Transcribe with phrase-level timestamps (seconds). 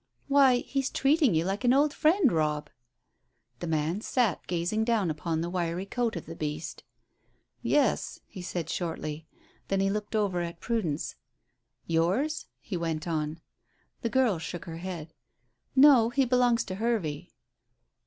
[0.27, 2.71] "Why, he's treating you like an old friend, Robb."
[3.59, 6.83] The man sat gazing down upon the wiry coat of the beast.
[7.61, 9.27] "Yes," he said shortly.
[9.67, 11.17] Then he looked over at Prudence.
[11.85, 13.41] "Yours?" he went on.
[14.01, 15.13] The girl shook her head.
[15.75, 17.29] "No, he belongs to Hervey."